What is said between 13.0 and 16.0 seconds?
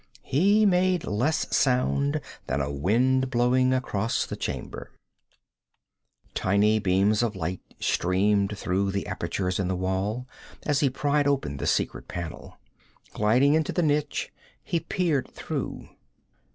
Gliding into the niche, he peered through.